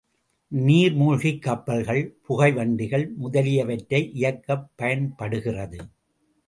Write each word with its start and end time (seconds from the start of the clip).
நீர்மூழ்கிக் 0.51 1.41
கப்பல்கள், 1.41 2.01
புகைவண்டிகள் 2.29 3.05
முதலியவற்றை 3.15 4.01
இயக்கப் 4.13 4.69
பயன்படுகிறது. 4.75 5.79